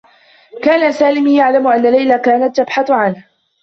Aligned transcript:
كان 0.63 0.91
سامي 0.91 1.37
يعلم 1.37 1.67
أنّ 1.67 1.81
ليلى 1.91 2.19
كانت 2.19 2.57
تبحث 2.57 2.91
عنه. 2.91 3.25